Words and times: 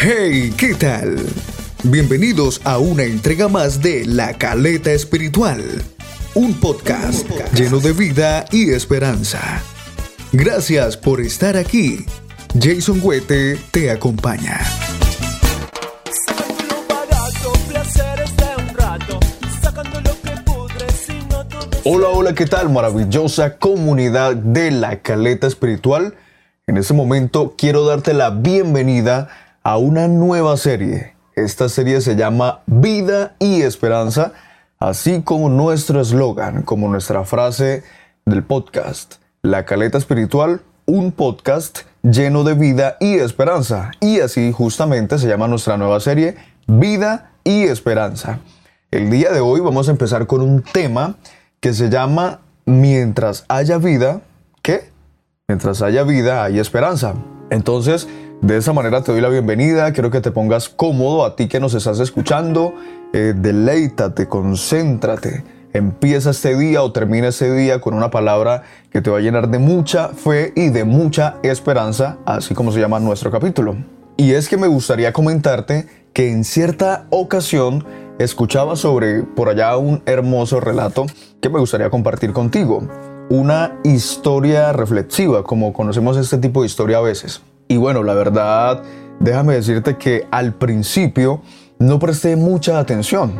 Hey, 0.00 0.54
¿qué 0.56 0.76
tal? 0.76 1.16
Bienvenidos 1.82 2.60
a 2.62 2.78
una 2.78 3.02
entrega 3.02 3.48
más 3.48 3.82
de 3.82 4.06
La 4.06 4.32
Caleta 4.38 4.92
Espiritual, 4.92 5.60
un 6.36 6.54
podcast 6.54 7.28
lleno 7.52 7.80
de 7.80 7.92
vida 7.92 8.44
y 8.52 8.70
esperanza. 8.70 9.60
Gracias 10.30 10.96
por 10.96 11.20
estar 11.20 11.56
aquí. 11.56 12.06
Jason 12.60 13.00
Huete 13.02 13.58
te 13.72 13.90
acompaña. 13.90 14.60
Hola, 21.82 22.08
hola, 22.10 22.34
¿qué 22.36 22.46
tal? 22.46 22.70
Maravillosa 22.70 23.58
comunidad 23.58 24.36
de 24.36 24.70
la 24.70 25.02
Caleta 25.02 25.48
Espiritual. 25.48 26.14
En 26.68 26.76
este 26.76 26.94
momento 26.94 27.56
quiero 27.58 27.84
darte 27.84 28.14
la 28.14 28.30
bienvenida 28.30 29.47
a 29.68 29.76
una 29.76 30.08
nueva 30.08 30.56
serie. 30.56 31.14
Esta 31.36 31.68
serie 31.68 32.00
se 32.00 32.16
llama 32.16 32.62
Vida 32.64 33.36
y 33.38 33.60
Esperanza, 33.60 34.32
así 34.78 35.20
como 35.20 35.50
nuestro 35.50 36.00
eslogan, 36.00 36.62
como 36.62 36.88
nuestra 36.88 37.22
frase 37.24 37.84
del 38.24 38.42
podcast. 38.42 39.16
La 39.42 39.66
Caleta 39.66 39.98
Espiritual, 39.98 40.62
un 40.86 41.12
podcast 41.12 41.80
lleno 42.02 42.44
de 42.44 42.54
vida 42.54 42.96
y 42.98 43.16
esperanza. 43.16 43.90
Y 44.00 44.20
así 44.20 44.52
justamente 44.52 45.18
se 45.18 45.28
llama 45.28 45.48
nuestra 45.48 45.76
nueva 45.76 46.00
serie, 46.00 46.36
Vida 46.66 47.32
y 47.44 47.64
Esperanza. 47.64 48.38
El 48.90 49.10
día 49.10 49.32
de 49.32 49.40
hoy 49.40 49.60
vamos 49.60 49.88
a 49.88 49.90
empezar 49.90 50.26
con 50.26 50.40
un 50.40 50.62
tema 50.62 51.16
que 51.60 51.74
se 51.74 51.90
llama 51.90 52.40
Mientras 52.64 53.44
haya 53.48 53.76
vida, 53.76 54.22
¿qué? 54.62 54.90
Mientras 55.46 55.82
haya 55.82 56.04
vida, 56.04 56.42
hay 56.42 56.58
esperanza. 56.58 57.12
Entonces, 57.50 58.08
de 58.40 58.56
esa 58.56 58.72
manera 58.72 59.02
te 59.02 59.10
doy 59.12 59.20
la 59.20 59.28
bienvenida, 59.28 59.92
quiero 59.92 60.10
que 60.10 60.20
te 60.20 60.30
pongas 60.30 60.68
cómodo 60.68 61.24
a 61.24 61.34
ti 61.34 61.48
que 61.48 61.58
nos 61.58 61.74
estás 61.74 61.98
escuchando, 61.98 62.74
eh, 63.12 63.34
deleítate, 63.36 64.28
concéntrate, 64.28 65.44
empieza 65.72 66.30
este 66.30 66.56
día 66.56 66.82
o 66.82 66.92
termina 66.92 67.28
este 67.28 67.52
día 67.52 67.80
con 67.80 67.94
una 67.94 68.10
palabra 68.10 68.62
que 68.90 69.00
te 69.00 69.10
va 69.10 69.18
a 69.18 69.20
llenar 69.20 69.48
de 69.48 69.58
mucha 69.58 70.10
fe 70.10 70.52
y 70.54 70.68
de 70.68 70.84
mucha 70.84 71.36
esperanza, 71.42 72.18
así 72.26 72.54
como 72.54 72.70
se 72.70 72.80
llama 72.80 73.00
nuestro 73.00 73.30
capítulo. 73.30 73.76
Y 74.16 74.32
es 74.32 74.48
que 74.48 74.56
me 74.56 74.68
gustaría 74.68 75.12
comentarte 75.12 75.86
que 76.12 76.30
en 76.30 76.44
cierta 76.44 77.06
ocasión 77.10 77.84
escuchaba 78.18 78.76
sobre 78.76 79.22
por 79.22 79.48
allá 79.48 79.76
un 79.76 80.02
hermoso 80.06 80.60
relato 80.60 81.06
que 81.40 81.48
me 81.48 81.58
gustaría 81.58 81.90
compartir 81.90 82.32
contigo. 82.32 82.86
Una 83.30 83.78
historia 83.84 84.72
reflexiva, 84.72 85.42
como 85.42 85.72
conocemos 85.72 86.16
este 86.16 86.38
tipo 86.38 86.62
de 86.62 86.66
historia 86.66 86.98
a 86.98 87.02
veces. 87.02 87.42
Y 87.68 87.76
bueno, 87.76 88.02
la 88.02 88.14
verdad, 88.14 88.82
déjame 89.20 89.54
decirte 89.54 89.96
que 89.98 90.26
al 90.30 90.54
principio 90.54 91.42
no 91.78 91.98
presté 91.98 92.34
mucha 92.34 92.78
atención. 92.78 93.32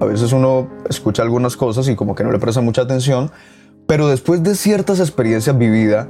A 0.00 0.04
veces 0.04 0.32
uno 0.32 0.68
escucha 0.88 1.22
algunas 1.22 1.56
cosas 1.56 1.88
y 1.88 1.96
como 1.96 2.14
que 2.14 2.22
no 2.22 2.30
le 2.30 2.38
presta 2.38 2.60
mucha 2.60 2.82
atención, 2.82 3.30
pero 3.86 4.08
después 4.08 4.42
de 4.42 4.54
ciertas 4.54 5.00
experiencias 5.00 5.56
vividas, 5.56 6.08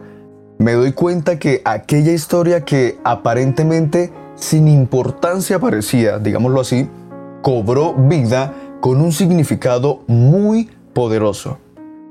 me 0.58 0.72
doy 0.72 0.92
cuenta 0.92 1.38
que 1.38 1.62
aquella 1.64 2.12
historia 2.12 2.64
que 2.64 2.98
aparentemente 3.04 4.12
sin 4.34 4.68
importancia 4.68 5.58
parecía, 5.58 6.18
digámoslo 6.18 6.60
así, 6.60 6.88
cobró 7.41 7.94
vida 7.94 8.52
con 8.80 9.00
un 9.00 9.12
significado 9.12 10.02
muy 10.06 10.70
poderoso. 10.92 11.58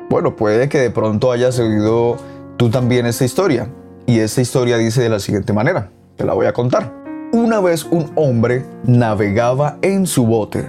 Bueno, 0.09 0.35
puede 0.35 0.69
que 0.69 0.79
de 0.79 0.89
pronto 0.89 1.31
hayas 1.31 1.59
oído 1.59 2.17
tú 2.57 2.69
también 2.69 3.05
esta 3.05 3.25
historia. 3.25 3.69
Y 4.09 4.21
esta 4.21 4.41
historia 4.41 4.77
dice 4.77 5.03
de 5.03 5.09
la 5.09 5.19
siguiente 5.19 5.53
manera. 5.53 5.91
Te 6.17 6.25
la 6.25 6.33
voy 6.33 6.47
a 6.47 6.51
contar. 6.51 6.91
Una 7.31 7.59
vez 7.59 7.85
un 7.91 8.11
hombre 8.15 8.65
navegaba 8.83 9.77
en 9.83 10.07
su 10.07 10.25
bote. 10.25 10.67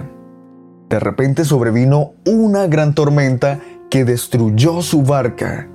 De 0.89 0.99
repente 0.99 1.43
sobrevino 1.43 2.13
una 2.23 2.67
gran 2.67 2.93
tormenta 2.93 3.59
que 3.89 4.05
destruyó 4.05 4.83
su 4.83 5.01
barca 5.01 5.67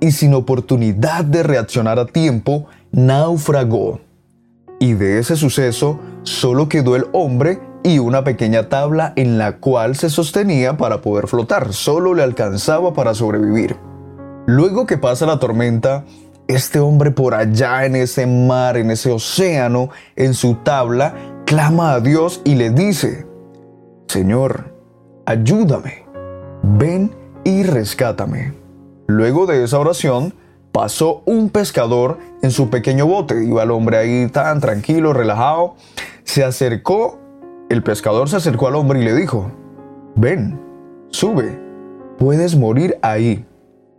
y 0.00 0.12
sin 0.12 0.32
oportunidad 0.32 1.22
de 1.22 1.42
reaccionar 1.42 1.98
a 1.98 2.06
tiempo, 2.06 2.64
naufragó. 2.92 4.00
Y 4.80 4.94
de 4.94 5.18
ese 5.18 5.36
suceso 5.36 6.00
solo 6.22 6.70
quedó 6.70 6.96
el 6.96 7.04
hombre 7.12 7.60
y 7.82 7.98
una 7.98 8.24
pequeña 8.24 8.70
tabla 8.70 9.12
en 9.16 9.36
la 9.36 9.58
cual 9.58 9.96
se 9.96 10.08
sostenía 10.08 10.78
para 10.78 11.02
poder 11.02 11.26
flotar, 11.28 11.74
solo 11.74 12.14
le 12.14 12.22
alcanzaba 12.22 12.94
para 12.94 13.12
sobrevivir. 13.12 13.76
Luego 14.46 14.86
que 14.86 14.96
pasa 14.96 15.26
la 15.26 15.38
tormenta, 15.38 16.04
este 16.48 16.80
hombre 16.80 17.10
por 17.10 17.34
allá 17.34 17.84
en 17.86 17.96
ese 17.96 18.26
mar, 18.26 18.76
en 18.76 18.90
ese 18.90 19.10
océano, 19.10 19.90
en 20.16 20.34
su 20.34 20.56
tabla, 20.56 21.14
clama 21.46 21.92
a 21.92 22.00
Dios 22.00 22.40
y 22.44 22.54
le 22.54 22.70
dice, 22.70 23.26
Señor, 24.08 24.74
ayúdame, 25.26 26.04
ven 26.62 27.14
y 27.44 27.62
rescátame. 27.62 28.54
Luego 29.06 29.46
de 29.46 29.64
esa 29.64 29.78
oración, 29.78 30.34
pasó 30.72 31.22
un 31.26 31.50
pescador 31.50 32.18
en 32.42 32.50
su 32.50 32.70
pequeño 32.70 33.06
bote. 33.06 33.44
Iba 33.44 33.62
el 33.62 33.70
hombre 33.70 33.98
ahí 33.98 34.28
tan 34.28 34.60
tranquilo, 34.60 35.12
relajado. 35.12 35.74
Se 36.24 36.44
acercó 36.44 37.22
el 37.72 37.82
pescador 37.82 38.28
se 38.28 38.36
acercó 38.36 38.68
al 38.68 38.74
hombre 38.74 39.00
y 39.00 39.04
le 39.04 39.14
dijo, 39.14 39.50
ven, 40.14 40.60
sube, 41.08 41.58
puedes 42.18 42.54
morir 42.54 42.98
ahí. 43.00 43.46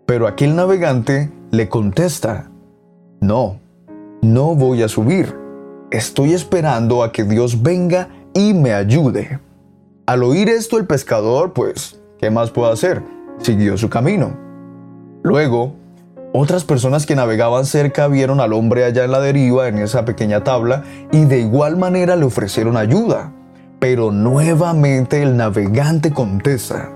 Pero 0.06 0.28
aquel 0.28 0.56
navegante 0.56 1.32
le 1.54 1.70
contesta, 1.70 2.50
no, 3.22 3.60
no 4.24 4.56
voy 4.56 4.82
a 4.82 4.88
subir. 4.88 5.36
Estoy 5.92 6.34
esperando 6.34 7.04
a 7.04 7.12
que 7.12 7.26
Dios 7.26 7.62
venga 7.62 8.10
y 8.34 8.56
me 8.56 8.74
ayude. 8.74 9.40
Al 10.08 10.24
oír 10.24 10.50
esto 10.50 10.80
el 10.80 10.88
pescador, 10.88 11.54
pues, 11.54 12.02
¿qué 12.18 12.32
más 12.32 12.50
puedo 12.50 12.72
hacer? 12.72 13.04
Siguió 13.38 13.78
su 13.78 13.88
camino. 13.88 14.36
Luego, 15.22 15.76
otras 16.34 16.64
personas 16.64 17.06
que 17.06 17.16
navegaban 17.16 17.68
cerca 17.68 18.08
vieron 18.08 18.40
al 18.40 18.52
hombre 18.52 18.84
allá 18.84 19.04
en 19.04 19.12
la 19.12 19.20
deriva, 19.20 19.68
en 19.68 19.78
esa 19.78 20.06
pequeña 20.06 20.44
tabla, 20.44 20.84
y 21.12 21.26
de 21.26 21.42
igual 21.42 21.78
manera 21.78 22.16
le 22.16 22.26
ofrecieron 22.26 22.78
ayuda. 22.78 23.32
Pero 23.80 24.12
nuevamente 24.12 25.22
el 25.22 25.38
navegante 25.38 26.12
contesta, 26.12 26.90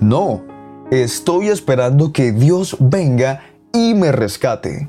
no, 0.00 0.42
estoy 0.90 1.48
esperando 1.48 2.12
que 2.12 2.32
Dios 2.32 2.76
venga 2.78 3.53
y 3.74 3.94
me 3.94 4.12
rescate. 4.12 4.88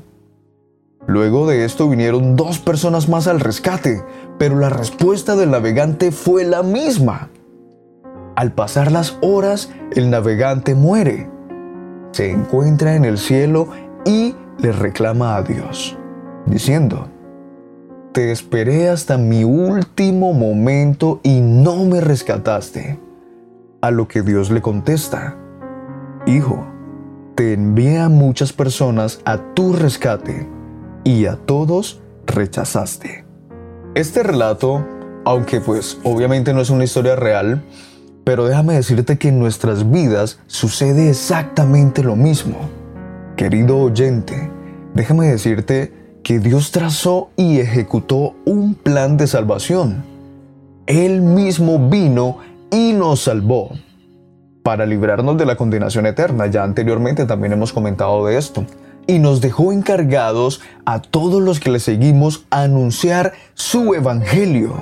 Luego 1.06 1.46
de 1.46 1.64
esto 1.64 1.88
vinieron 1.88 2.36
dos 2.36 2.58
personas 2.58 3.08
más 3.08 3.26
al 3.26 3.40
rescate, 3.40 4.02
pero 4.38 4.58
la 4.58 4.70
respuesta 4.70 5.36
del 5.36 5.50
navegante 5.50 6.10
fue 6.12 6.44
la 6.44 6.62
misma. 6.62 7.28
Al 8.34 8.52
pasar 8.52 8.90
las 8.90 9.18
horas, 9.20 9.70
el 9.92 10.10
navegante 10.10 10.74
muere. 10.74 11.28
Se 12.12 12.30
encuentra 12.30 12.96
en 12.96 13.04
el 13.04 13.18
cielo 13.18 13.68
y 14.04 14.34
le 14.58 14.72
reclama 14.72 15.36
a 15.36 15.42
Dios, 15.42 15.98
diciendo, 16.46 17.08
te 18.12 18.32
esperé 18.32 18.88
hasta 18.88 19.18
mi 19.18 19.44
último 19.44 20.32
momento 20.32 21.20
y 21.22 21.40
no 21.40 21.84
me 21.84 22.00
rescataste. 22.00 22.98
A 23.82 23.90
lo 23.90 24.08
que 24.08 24.22
Dios 24.22 24.50
le 24.50 24.62
contesta, 24.62 25.36
Hijo, 26.26 26.66
te 27.36 27.52
envié 27.52 27.98
a 27.98 28.08
muchas 28.08 28.54
personas 28.54 29.20
a 29.26 29.36
tu 29.52 29.74
rescate 29.74 30.48
y 31.04 31.26
a 31.26 31.36
todos 31.36 32.00
rechazaste. 32.24 33.26
Este 33.94 34.22
relato, 34.22 34.82
aunque 35.26 35.60
pues 35.60 35.98
obviamente 36.02 36.54
no 36.54 36.62
es 36.62 36.70
una 36.70 36.84
historia 36.84 37.14
real, 37.14 37.62
pero 38.24 38.46
déjame 38.46 38.74
decirte 38.74 39.18
que 39.18 39.28
en 39.28 39.38
nuestras 39.38 39.90
vidas 39.90 40.40
sucede 40.46 41.10
exactamente 41.10 42.02
lo 42.02 42.16
mismo. 42.16 42.56
Querido 43.36 43.80
oyente, 43.80 44.50
déjame 44.94 45.26
decirte 45.26 45.92
que 46.22 46.38
Dios 46.38 46.72
trazó 46.72 47.28
y 47.36 47.58
ejecutó 47.58 48.34
un 48.46 48.74
plan 48.74 49.18
de 49.18 49.26
salvación. 49.26 50.04
Él 50.86 51.20
mismo 51.20 51.90
vino 51.90 52.38
y 52.70 52.94
nos 52.94 53.20
salvó 53.20 53.72
para 54.66 54.84
librarnos 54.84 55.38
de 55.38 55.46
la 55.46 55.54
condenación 55.54 56.06
eterna. 56.06 56.48
Ya 56.48 56.64
anteriormente 56.64 57.24
también 57.24 57.52
hemos 57.52 57.72
comentado 57.72 58.26
de 58.26 58.36
esto. 58.36 58.64
Y 59.06 59.20
nos 59.20 59.40
dejó 59.40 59.70
encargados 59.70 60.60
a 60.84 61.00
todos 61.00 61.40
los 61.40 61.60
que 61.60 61.70
le 61.70 61.78
seguimos 61.78 62.46
a 62.50 62.62
anunciar 62.62 63.34
su 63.54 63.94
evangelio. 63.94 64.74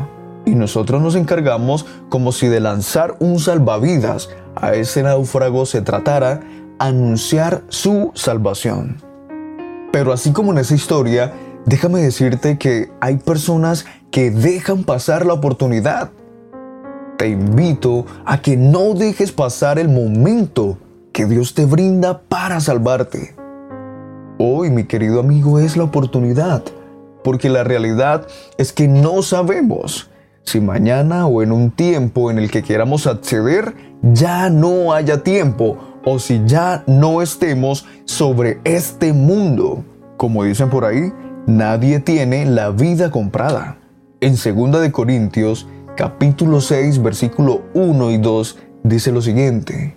Y 0.47 0.53
nosotros 0.53 1.03
nos 1.03 1.17
encargamos 1.17 1.85
como 2.09 2.33
si 2.33 2.47
de 2.47 2.61
lanzar 2.61 3.17
un 3.19 3.39
salvavidas 3.39 4.31
a 4.57 4.73
ese 4.73 5.03
náufrago 5.03 5.67
se 5.67 5.83
tratara, 5.83 6.41
anunciar 6.79 7.61
su 7.69 8.11
salvación. 8.15 9.03
Pero 9.93 10.15
así 10.15 10.33
como 10.33 10.53
en 10.53 10.59
esa 10.61 10.75
historia, 10.75 11.35
déjame 11.67 12.01
decirte 12.01 12.57
que 12.57 12.91
hay 13.03 13.19
personas 13.19 13.85
que 14.11 14.31
dejan 14.31 14.85
pasar 14.85 15.27
la 15.27 15.35
oportunidad. 15.35 16.11
Te 17.19 17.29
invito 17.29 18.07
a 18.25 18.43
que 18.43 18.57
no 18.57 18.95
dejes 18.95 19.31
pasar 19.31 19.79
el 19.79 19.89
momento 19.89 20.79
que 21.13 21.27
Dios 21.27 21.55
te 21.55 21.65
brinda 21.65 22.23
para 22.23 22.59
salvarte. 22.61 23.37
Hoy, 24.39 24.71
mi 24.71 24.85
querido 24.85 25.21
amigo, 25.21 25.61
es 25.61 25.77
la 25.77 25.85
oportunidad. 25.85 26.63
porque 27.23 27.49
la 27.49 27.65
realidad 27.65 28.27
es 28.59 28.71
que 28.75 28.87
no 28.87 29.23
sabemos 29.23 30.11
si 30.43 30.61
mañana 30.61 31.27
o 31.27 31.43
en 31.43 31.53
un 31.53 31.71
tiempo 31.71 32.31
en 32.31 32.39
el 32.39 32.51
que 32.51 32.63
queramos 32.63 33.07
acceder 33.07 33.75
ya 34.03 34.51
no 34.51 34.93
haya 34.93 35.23
tiempo 35.23 35.79
o 36.05 36.19
si 36.19 36.43
ya 36.45 36.85
no 36.87 37.23
estemos 37.23 37.87
sobre 38.05 38.61
este 38.65 39.15
mundo. 39.15 39.83
Como 40.19 40.45
dicen 40.45 40.69
por 40.69 40.85
ahí, 40.85 41.15
nadie 41.47 41.99
tiene 41.99 42.45
la 42.45 42.69
vida 42.69 43.11
comprada. 43.11 43.79
En 44.21 44.33
2 44.35 44.83
de 44.83 44.93
Corintios, 44.93 45.67
capítulo 45.97 46.61
6, 46.61 47.03
versículo 47.03 47.63
1 47.75 48.11
y 48.11 48.19
2 48.19 48.59
dice 48.83 49.13
lo 49.13 49.23
siguiente: 49.23 49.97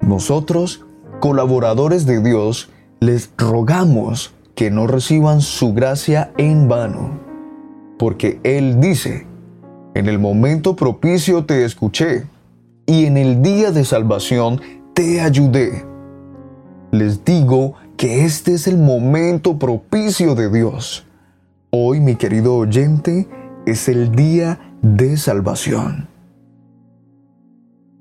Nosotros, 0.00 0.84
colaboradores 1.20 2.06
de 2.06 2.22
Dios, 2.22 2.70
les 3.00 3.30
rogamos 3.36 4.34
que 4.54 4.70
no 4.70 4.86
reciban 4.86 5.40
su 5.40 5.74
gracia 5.74 6.32
en 6.36 6.68
vano, 6.68 7.20
porque 7.98 8.40
él 8.42 8.80
dice: 8.80 9.26
En 9.94 10.08
el 10.08 10.18
momento 10.18 10.76
propicio 10.76 11.44
te 11.44 11.64
escuché 11.64 12.26
y 12.86 13.06
en 13.06 13.16
el 13.16 13.42
día 13.42 13.72
de 13.72 13.84
salvación 13.84 14.60
te 14.94 15.20
ayudé. 15.20 15.84
Les 16.90 17.24
digo 17.24 17.74
que 17.96 18.24
este 18.24 18.54
es 18.54 18.66
el 18.66 18.78
momento 18.78 19.58
propicio 19.58 20.34
de 20.34 20.50
Dios. 20.50 21.06
Hoy, 21.70 22.00
mi 22.00 22.16
querido 22.16 22.56
oyente, 22.56 23.28
es 23.64 23.88
el 23.88 24.12
día 24.12 24.71
de 24.82 25.16
salvación. 25.16 26.08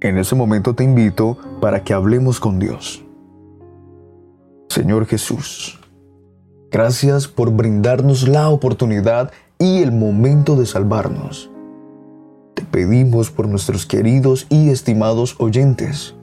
En 0.02 0.18
ese 0.18 0.36
momento 0.36 0.76
te 0.76 0.84
invito 0.84 1.38
para 1.62 1.84
que 1.84 1.94
hablemos 1.94 2.40
con 2.40 2.60
Dios. 2.60 3.06
Señor 4.70 5.06
Jesús, 5.06 5.80
gracias 6.72 7.28
por 7.28 7.52
brindarnos 7.52 8.28
la 8.28 8.50
oportunidad 8.50 9.32
y 9.60 9.82
el 9.82 9.92
momento 9.92 10.56
de 10.56 10.66
salvarnos 10.66 11.52
pedimos 12.72 13.30
por 13.30 13.48
nuestros 13.48 13.86
queridos 13.86 14.48
y 14.50 14.70
estimados 14.70 15.36
oyentes. 15.40 16.16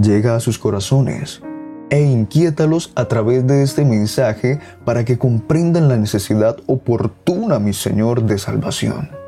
Llega 0.00 0.36
a 0.36 0.40
sus 0.40 0.58
corazones 0.58 1.42
e 1.90 2.02
inquiétalos 2.02 2.92
a 2.94 3.06
través 3.06 3.46
de 3.46 3.62
este 3.62 3.84
mensaje 3.84 4.60
para 4.84 5.04
que 5.04 5.18
comprendan 5.18 5.88
la 5.88 5.96
necesidad 5.96 6.56
oportuna, 6.66 7.58
mi 7.58 7.72
Señor, 7.72 8.22
de 8.22 8.38
salvación. 8.38 9.19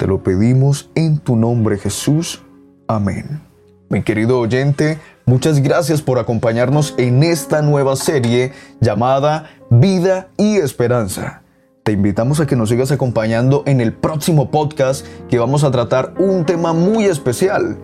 Te 0.00 0.06
lo 0.06 0.22
pedimos 0.22 0.88
en 0.94 1.18
tu 1.18 1.36
nombre 1.36 1.76
Jesús. 1.76 2.40
Amén. 2.88 3.42
Mi 3.90 4.02
querido 4.02 4.40
oyente, 4.40 4.98
muchas 5.26 5.60
gracias 5.60 6.00
por 6.00 6.18
acompañarnos 6.18 6.94
en 6.96 7.22
esta 7.22 7.60
nueva 7.60 7.96
serie 7.96 8.52
llamada 8.80 9.50
Vida 9.68 10.28
y 10.38 10.56
Esperanza. 10.56 11.42
Te 11.82 11.92
invitamos 11.92 12.40
a 12.40 12.46
que 12.46 12.56
nos 12.56 12.70
sigas 12.70 12.90
acompañando 12.92 13.62
en 13.66 13.82
el 13.82 13.92
próximo 13.92 14.50
podcast 14.50 15.04
que 15.28 15.38
vamos 15.38 15.64
a 15.64 15.70
tratar 15.70 16.14
un 16.18 16.46
tema 16.46 16.72
muy 16.72 17.04
especial, 17.04 17.76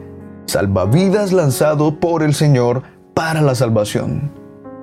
salvavidas 0.46 1.34
lanzado 1.34 2.00
por 2.00 2.22
el 2.22 2.32
Señor 2.32 2.82
para 3.12 3.42
la 3.42 3.54
salvación. 3.54 4.32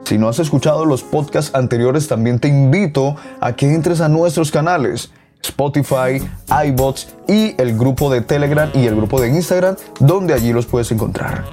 Si 0.06 0.20
no 0.20 0.30
has 0.30 0.38
escuchado 0.38 0.86
los 0.86 1.02
podcasts 1.02 1.56
anteriores, 1.56 2.08
también 2.08 2.38
te 2.38 2.50
invito 2.50 3.16
a 3.42 3.54
que 3.54 3.74
entres 3.74 4.02
a 4.02 4.08
nuestros 4.08 4.52
canales. 4.52 5.12
Spotify, 5.44 6.22
iBots 6.68 7.10
y 7.28 7.54
el 7.62 7.78
grupo 7.78 8.12
de 8.12 8.22
Telegram 8.22 8.70
y 8.74 8.86
el 8.86 8.96
grupo 8.96 9.22
de 9.22 9.30
Instagram, 9.30 9.76
donde 10.00 10.34
allí 10.34 10.52
los 10.52 10.66
puedes 10.66 10.92
encontrar. 10.92 11.46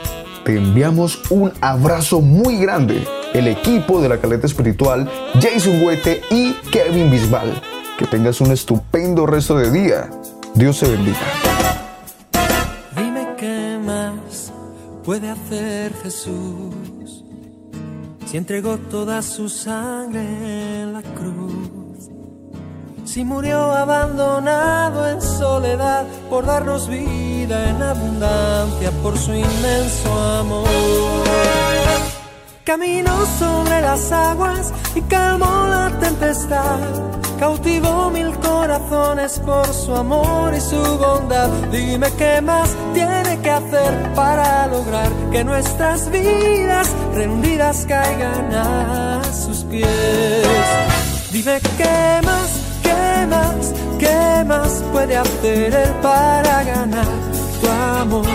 Te 0.44 0.56
enviamos 0.56 1.20
un 1.30 1.52
abrazo 1.60 2.20
muy 2.20 2.56
grande 2.58 3.04
el 3.34 3.46
equipo 3.48 4.00
de 4.00 4.08
la 4.08 4.18
caleta 4.18 4.46
espiritual, 4.46 5.08
Jason 5.40 5.82
Huete 5.82 6.22
y 6.30 6.54
Kevin 6.72 7.10
Bisbal. 7.10 7.60
Que 7.98 8.06
tengas 8.06 8.40
un 8.40 8.50
estupendo 8.50 9.26
resto 9.26 9.56
de 9.56 9.70
día. 9.70 10.08
Dios 10.54 10.78
se 10.78 10.90
bendiga. 10.90 11.18
Dime 12.96 13.28
qué 13.36 13.78
más 13.84 14.52
puede 15.04 15.28
hacer 15.28 15.92
Jesús 16.02 17.24
si 18.26 18.36
entregó 18.36 18.78
toda 18.78 19.22
su 19.22 19.48
sangre 19.48 20.22
en 20.82 20.92
la 20.92 21.02
cruz. 21.02 21.59
Si 23.12 23.24
murió 23.24 23.72
abandonado 23.72 25.08
en 25.08 25.20
soledad 25.20 26.04
por 26.30 26.46
darnos 26.46 26.86
vida 26.86 27.70
en 27.70 27.82
abundancia 27.82 28.92
por 29.02 29.18
su 29.18 29.34
inmenso 29.34 30.12
amor 30.38 30.68
Caminó 32.62 33.26
sobre 33.36 33.80
las 33.80 34.12
aguas 34.12 34.72
y 34.94 35.00
calmó 35.02 35.66
la 35.66 35.90
tempestad. 35.98 36.78
Cautivó 37.40 38.10
mil 38.10 38.30
corazones 38.38 39.40
por 39.40 39.66
su 39.66 39.92
amor 39.92 40.54
y 40.54 40.60
su 40.60 40.80
bondad. 40.80 41.48
Dime 41.72 42.12
qué 42.16 42.40
más 42.40 42.70
tiene 42.94 43.40
que 43.42 43.50
hacer 43.50 44.12
para 44.14 44.68
lograr 44.68 45.10
que 45.32 45.42
nuestras 45.42 46.08
vidas 46.12 46.94
rendidas 47.12 47.86
caigan 47.88 48.54
a 48.54 49.20
sus 49.34 49.64
pies. 49.64 50.46
Dime 51.32 51.60
qué 51.76 52.20
más, 52.24 52.69
qué 53.98 54.44
más 54.46 54.82
puede 54.92 55.16
hacer 55.16 55.92
para 56.02 56.64
ganar 56.64 57.06
tu 57.60 57.68
amor, 58.00 58.26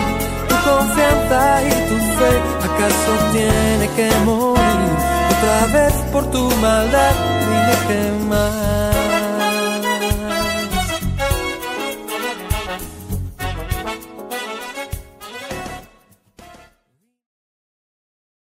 tu 0.48 0.54
confianza 0.68 1.62
y 1.64 1.70
tu 1.88 1.96
fe 2.18 2.32
acaso 2.68 3.12
tiene 3.32 3.88
que 3.96 4.08
morir 4.24 4.96
otra 5.36 5.78
vez 5.78 5.94
por 6.12 6.30
tu 6.30 6.42
maldad? 6.56 7.14
Dime 7.48 7.76
qué 7.88 8.24
más. 8.28 9.05